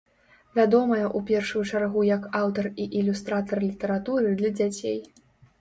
Вядомая 0.59 1.03
ў 1.07 1.19
першую 1.31 1.61
чаргу 1.71 2.01
як 2.07 2.25
аўтар 2.41 2.71
і 2.85 2.87
ілюстратар 3.03 3.57
літаратуры 3.67 4.33
для 4.41 4.53
дзяцей. 4.57 4.99